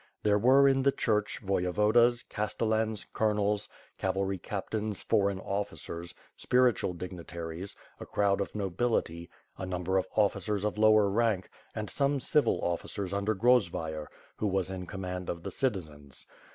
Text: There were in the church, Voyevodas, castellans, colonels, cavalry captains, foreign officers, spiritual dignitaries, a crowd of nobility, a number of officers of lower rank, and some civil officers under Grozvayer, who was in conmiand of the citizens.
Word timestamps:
There 0.23 0.39
were 0.39 0.67
in 0.67 0.81
the 0.81 0.91
church, 0.91 1.39
Voyevodas, 1.43 2.23
castellans, 2.23 3.05
colonels, 3.13 3.69
cavalry 3.99 4.39
captains, 4.39 5.03
foreign 5.03 5.39
officers, 5.39 6.15
spiritual 6.35 6.93
dignitaries, 6.93 7.75
a 7.99 8.07
crowd 8.07 8.41
of 8.41 8.55
nobility, 8.55 9.29
a 9.59 9.65
number 9.67 9.99
of 9.99 10.07
officers 10.15 10.63
of 10.65 10.79
lower 10.79 11.07
rank, 11.07 11.51
and 11.75 11.87
some 11.87 12.19
civil 12.19 12.59
officers 12.63 13.13
under 13.13 13.35
Grozvayer, 13.35 14.07
who 14.37 14.47
was 14.47 14.71
in 14.71 14.87
conmiand 14.87 15.29
of 15.29 15.43
the 15.43 15.51
citizens. 15.51 16.25